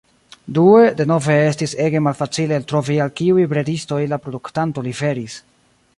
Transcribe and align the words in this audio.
Due, 0.57 0.85
denove 1.01 1.35
estis 1.49 1.75
ege 1.87 2.01
malfacile 2.07 2.57
eltrovi 2.61 2.99
al 3.05 3.13
kiuj 3.21 3.45
bredistoj 3.55 4.03
la 4.15 4.23
produktanto 4.25 4.89
liveris. 4.89 5.41